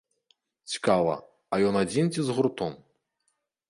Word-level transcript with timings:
Цікава, 0.71 1.13
а 1.53 1.61
ён 1.69 1.79
адзін, 1.85 2.05
ці 2.17 2.21
з 2.31 2.39
гуртом? 2.39 2.71